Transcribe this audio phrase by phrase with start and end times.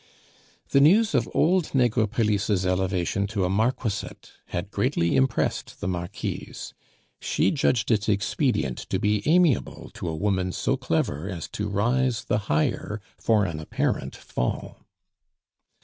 [0.69, 6.73] The news of old Negrepelisse's elevation to a marquisate had greatly impressed the Marquise;
[7.19, 12.23] she judged it expedient to be amiable to a woman so clever as to rise
[12.23, 14.87] the higher for an apparent fall.